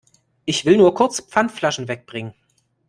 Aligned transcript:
Ich 0.45 0.65
will 0.65 0.77
nur 0.77 0.95
kurz 0.95 1.19
Pfandflaschen 1.21 1.87
weg 1.87 2.07
bringen. 2.07 2.33